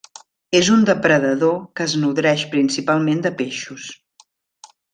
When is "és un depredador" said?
0.59-1.53